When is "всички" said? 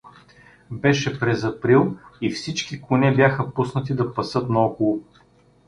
2.31-2.81